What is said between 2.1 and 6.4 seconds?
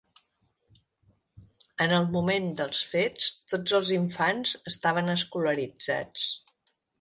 moment dels fets, tots els infants estaven escolaritzats.